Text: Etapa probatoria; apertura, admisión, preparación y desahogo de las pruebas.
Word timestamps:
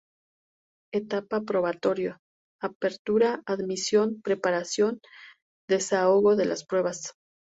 Etapa 0.99 1.39
probatoria; 1.43 2.17
apertura, 2.63 3.43
admisión, 3.45 4.19
preparación 4.23 4.95
y 5.03 5.73
desahogo 5.75 6.35
de 6.35 6.45
las 6.45 6.65
pruebas. 6.65 7.13